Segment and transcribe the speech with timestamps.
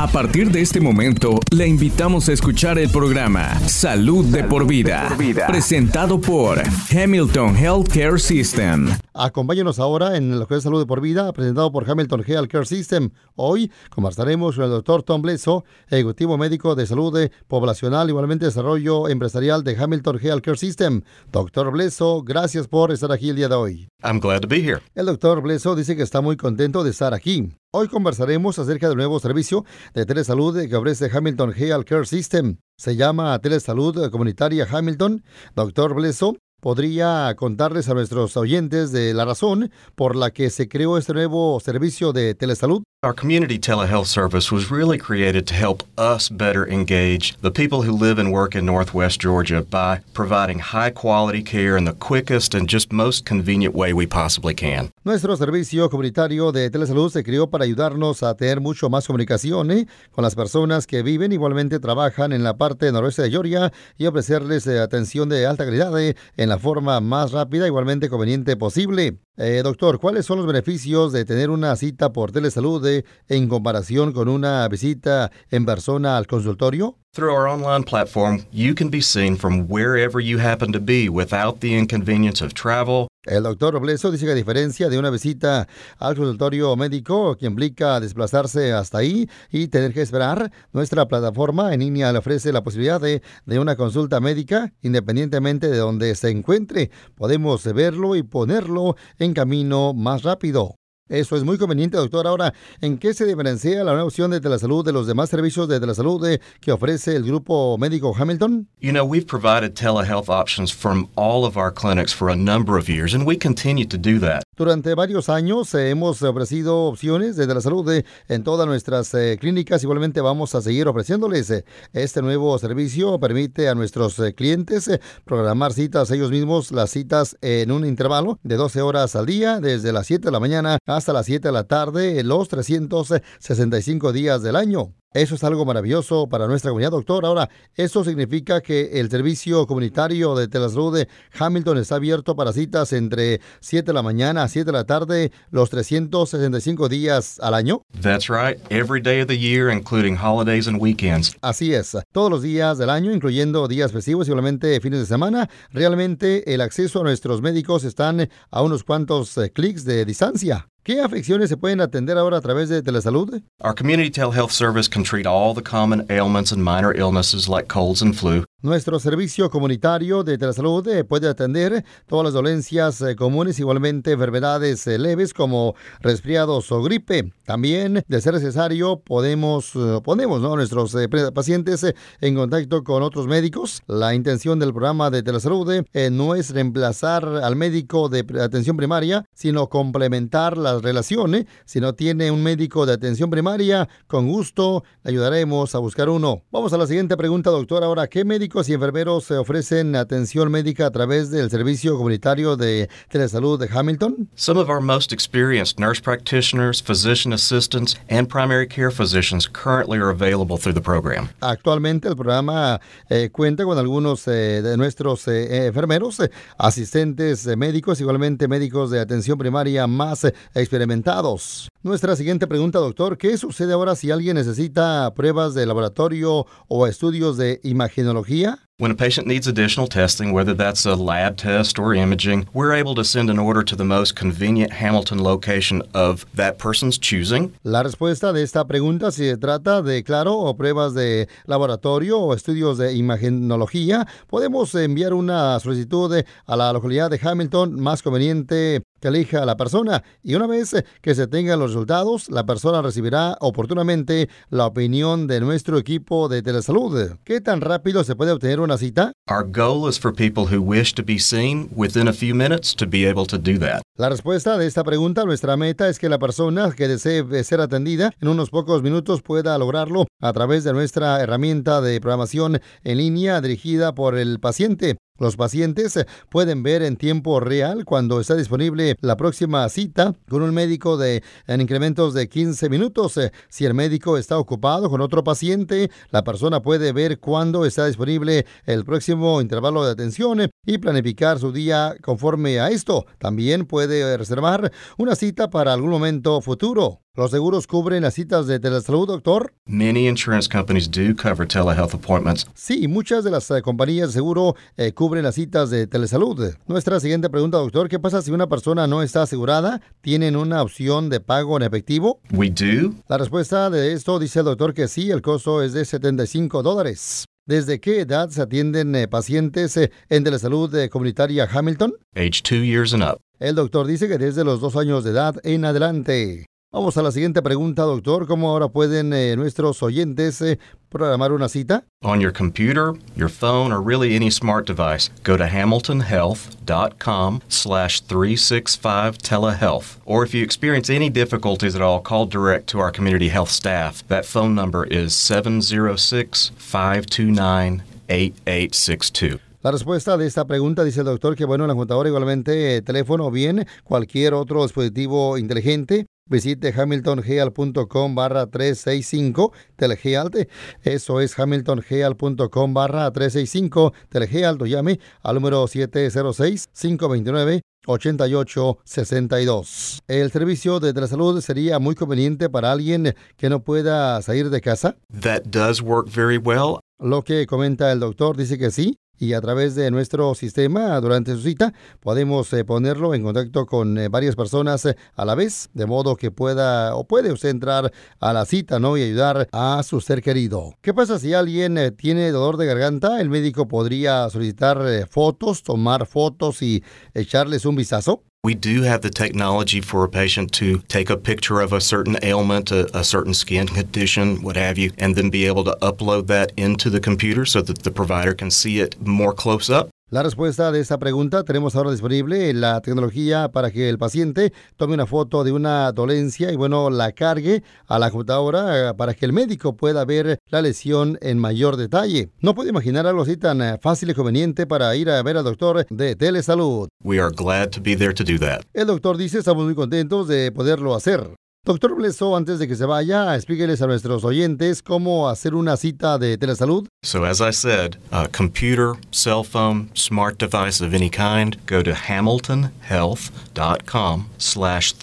[0.00, 5.08] A partir de este momento, le invitamos a escuchar el programa Salud, de, por vida,
[5.48, 8.90] presentado por Hamilton Healthcare System.
[9.12, 13.10] Acompáñenos ahora en el jueves de Salud de por vida, presentado por Hamilton Healthcare System.
[13.34, 19.64] Hoy conversaremos con el doctor Tom Blesso, ejecutivo médico de salud poblacional, igualmente desarrollo empresarial
[19.64, 21.02] de Hamilton Healthcare System.
[21.32, 23.88] Doctor Blesso, gracias por estar aquí el día de hoy.
[24.04, 24.78] I'm glad to be here.
[24.94, 27.50] El doctor Blesso dice que está muy contento de estar aquí.
[27.70, 32.56] Hoy conversaremos acerca del nuevo servicio de telesalud que ofrece Hamilton Health Care System.
[32.78, 35.22] Se llama Telesalud Comunitaria Hamilton.
[35.54, 40.96] Doctor Blesso, ¿podría contarles a nuestros oyentes de la razón por la que se creó
[40.96, 42.84] este nuevo servicio de telesalud?
[43.04, 47.92] Our community telehealth service was really created to help us better engage the people who
[47.92, 52.68] live and work in Northwest Georgia by providing high quality care in the quickest and
[52.68, 54.90] just most convenient way we possibly can.
[55.04, 59.86] Nuestro servicio comunitario de telesalud se creó para ayudarnos a tener mucho más comunicación ¿eh?
[60.10, 64.66] con las personas que viven igualmente trabajan en la parte noroeste de Georgia y ofrecerles
[64.66, 69.20] eh, atención de alta calidad eh, en la forma más rápida igualmente conveniente posible.
[69.40, 72.84] Eh, doctor, ¿cuáles son los beneficios de tener una cita por telesalud
[73.28, 76.98] en comparación con una visita en persona al consultorio?
[77.14, 81.60] Through our online platform, you can be seen from wherever you happen to be without
[81.60, 83.08] the inconvenience of travel.
[83.26, 85.66] El doctor Robleso dice que a diferencia de una visita
[85.98, 91.80] al consultorio médico que implica desplazarse hasta ahí y tener que esperar, nuestra plataforma en
[91.80, 96.90] línea le ofrece la posibilidad de, de una consulta médica independientemente de donde se encuentre.
[97.16, 100.76] Podemos verlo y ponerlo en camino más rápido.
[101.08, 102.26] Eso es muy conveniente, doctor.
[102.26, 105.80] Ahora, ¿en qué se diferencia la nueva opción de telesalud de los demás servicios de
[105.80, 108.68] telesalud de, que ofrece el grupo médico Hamilton?
[108.80, 112.88] You know, we've provided telehealth options from all of our clinics for a number of
[112.88, 114.47] years, and we continue to do that.
[114.58, 119.84] Durante varios años eh, hemos ofrecido opciones de telesalud de, en todas nuestras eh, clínicas.
[119.84, 121.48] Igualmente vamos a seguir ofreciéndoles.
[121.52, 124.90] Eh, este nuevo servicio permite a nuestros eh, clientes
[125.24, 129.92] programar citas ellos mismos, las citas en un intervalo de 12 horas al día, desde
[129.92, 134.56] las 7 de la mañana hasta las 7 de la tarde, los 365 días del
[134.56, 134.92] año.
[135.14, 137.24] Eso es algo maravilloso para nuestra comunidad, doctor.
[137.24, 141.08] Ahora, ¿eso significa que el servicio comunitario de telesalud de
[141.38, 145.32] Hamilton está abierto para citas entre 7 de la mañana a 7 de la tarde,
[145.50, 147.80] los 365 días al año?
[148.02, 151.34] That's right, every day of the year, including holidays and weekends.
[151.40, 155.48] Así es, todos los días del año, incluyendo días festivos y igualmente fines de semana.
[155.70, 160.68] Realmente el acceso a nuestros médicos están a unos cuantos eh, clics de distancia.
[160.88, 163.42] ¿Qué afecciones se pueden atender ahora a través de telesalud?
[163.60, 168.00] Our community telehealth service can treat all the common ailments and minor illnesses like colds
[168.00, 168.44] and flu.
[168.60, 174.84] Nuestro servicio comunitario de telesalud eh, puede atender todas las dolencias eh, comunes, igualmente enfermedades
[174.88, 177.32] eh, leves como resfriados o gripe.
[177.44, 180.56] También, de ser necesario, podemos ponemos ¿no?
[180.56, 180.94] nuestros
[181.32, 181.86] pacientes
[182.20, 183.80] en contacto con otros médicos.
[183.86, 189.68] La intención del programa de telesalud no es reemplazar al médico de atención primaria, sino
[189.68, 191.36] complementar la relación.
[191.36, 191.46] ¿eh?
[191.64, 196.42] Si no tiene un médico de atención primaria, con gusto le ayudaremos a buscar uno.
[196.50, 197.82] Vamos a la siguiente pregunta, doctor.
[197.84, 202.88] Ahora, ¿qué médicos y enfermeros se ofrecen atención médica a través del servicio comunitario de
[203.10, 204.26] telesalud de Hamilton?
[204.36, 210.08] Some of our most experienced nurse practitioners, physician assistants, and primary care physicians currently are
[210.08, 211.28] available through the program.
[211.40, 217.54] Actualmente el programa eh, cuenta con algunos eh, de nuestros eh, enfermeros, eh, asistentes eh,
[217.54, 221.68] médicos, igualmente médicos de atención primaria más eh, experimentados.
[221.82, 227.36] Nuestra siguiente pregunta, doctor, ¿qué sucede ahora si alguien necesita pruebas de laboratorio o estudios
[227.36, 228.37] de imagenología?
[228.80, 232.94] When a patient needs additional testing, whether that's a lab test or imaging, we're able
[232.94, 237.52] to send an order to the most convenient Hamilton location of that person's choosing.
[237.64, 242.34] La respuesta de esta pregunta, si se trata de, claro, o pruebas de laboratorio o
[242.34, 249.08] estudios de imagenología, podemos enviar una solicitud a la localidad de Hamilton más conveniente que
[249.08, 254.28] elija la persona y una vez que se tengan los resultados, la persona recibirá oportunamente
[254.50, 257.16] la opinión de nuestro equipo de telesalud.
[257.24, 259.12] ¿Qué tan rápido se puede obtener una cita?
[259.30, 262.86] Our goal is for people who wish to be seen within a few minutes to
[262.86, 263.82] be able to do that.
[263.96, 268.12] La respuesta de esta pregunta, nuestra meta es que la persona que desee ser atendida
[268.20, 273.40] en unos pocos minutos pueda lograrlo a través de nuestra herramienta de programación en línea
[273.40, 274.96] dirigida por el paciente.
[275.18, 275.98] Los pacientes
[276.28, 281.60] pueden ver en tiempo real cuando está disponible la próxima cita con un médico en
[281.60, 283.18] incrementos de 15 minutos.
[283.48, 288.46] Si el médico está ocupado con otro paciente, la persona puede ver cuándo está disponible
[288.64, 293.04] el próximo intervalo de atención y planificar su día conforme a esto.
[293.18, 297.00] También puede reservar una cita para algún momento futuro.
[297.14, 299.52] ¿Los seguros cubren las citas de telesalud, doctor?
[299.66, 302.46] Many insurance companies do cover telehealth appointments.
[302.54, 306.54] Sí, muchas de las eh, compañías de seguro eh, cubren las citas de telesalud.
[306.68, 309.80] Nuestra siguiente pregunta, doctor, ¿qué pasa si una persona no está asegurada?
[310.00, 312.20] ¿Tienen una opción de pago en efectivo?
[312.30, 312.92] We do.
[313.08, 317.24] La respuesta de esto dice el doctor que sí, el costo es de 75 dólares.
[317.46, 321.94] ¿Desde qué edad se atienden eh, pacientes eh, en Telesalud eh, Comunitaria Hamilton?
[322.14, 323.18] Age two years and up.
[323.40, 326.44] El doctor dice que desde los dos años de edad en adelante.
[326.70, 328.26] Vamos a la siguiente pregunta, doctor.
[328.26, 330.58] ¿Cómo ahora pueden eh, nuestros oyentes eh,
[330.90, 331.86] programar una cita?
[332.02, 339.16] On your computer, your phone, or really any smart device, go to hamiltonhealth.com slash 365
[339.16, 339.96] telehealth.
[340.04, 344.06] Or if you experience any difficulties at all, call direct to our community health staff.
[344.08, 349.40] That phone number is 706 529 8862.
[349.62, 353.26] La respuesta de esta pregunta dice el doctor que, bueno, la computadora igualmente eh, teléfono
[353.26, 356.06] o bien cualquier otro dispositivo inteligente.
[356.28, 360.36] Visite hamiltongeal.com barra 365 telegealt.
[360.82, 364.62] Eso es hamiltongeal.com barra 365 telegealt.
[364.62, 367.60] O llame al número 706-529.
[367.86, 370.00] 8862.
[370.06, 374.98] ¿El servicio de telesalud sería muy conveniente para alguien que no pueda salir de casa?
[375.22, 376.80] That does work very well.
[377.00, 381.32] Lo que comenta el doctor dice que sí, y a través de nuestro sistema durante
[381.32, 385.70] su cita podemos eh, ponerlo en contacto con eh, varias personas eh, a la vez,
[385.74, 388.96] de modo que pueda o puede usted entrar a la cita ¿no?
[388.96, 390.74] y ayudar a su ser querido.
[390.80, 393.20] ¿Qué pasa si alguien tiene dolor de garganta?
[393.20, 396.82] El médico podría solicitar fotos, tomar fotos y
[397.14, 398.22] echarles un vistazo.
[398.44, 402.16] We do have the technology for a patient to take a picture of a certain
[402.22, 406.28] ailment, a, a certain skin condition, what have you, and then be able to upload
[406.28, 409.90] that into the computer so that the provider can see it more close up.
[410.10, 414.94] La respuesta de esta pregunta tenemos ahora disponible la tecnología para que el paciente tome
[414.94, 419.26] una foto de una dolencia y bueno, la cargue a la computadora eh, para que
[419.26, 422.30] el médico pueda ver la lesión en mayor detalle.
[422.40, 425.44] No puede imaginar algo así tan eh, fácil y conveniente para ir a ver al
[425.44, 426.88] doctor de telesalud.
[427.04, 428.62] We are glad to be there to do that.
[428.72, 431.34] El doctor dice, estamos muy contentos de poderlo hacer.
[431.64, 436.16] Doctor Blesso, antes de que se vaya, explíqueles a nuestros oyentes cómo hacer una cita
[436.16, 436.86] de telesalud.
[437.02, 441.92] So, as I said, a computer, cell phone, smart device of any kind, go to
[441.92, 444.94] hamiltonhealth.com slash